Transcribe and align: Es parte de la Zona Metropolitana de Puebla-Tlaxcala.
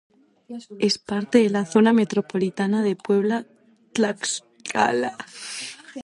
Es 0.79 0.97
parte 0.97 1.37
de 1.37 1.51
la 1.51 1.63
Zona 1.67 1.93
Metropolitana 1.93 2.81
de 2.81 2.95
Puebla-Tlaxcala. 2.95 5.15